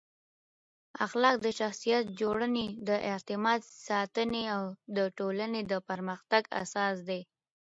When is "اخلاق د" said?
1.05-1.47